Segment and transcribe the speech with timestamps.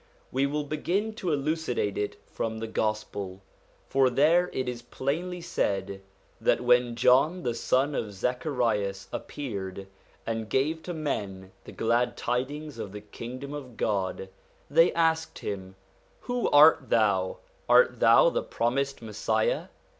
[0.31, 3.43] We will begin to elucidate it from the Gospel,
[3.87, 6.01] for there it is plainly said
[6.41, 9.85] that when John the son of Zacharias appeared,
[10.25, 14.29] and gave to men the glad tidings of the Kingdom of God,
[14.71, 17.37] they asked him:* Who art thou?
[17.69, 19.67] Art thou the promised Messiah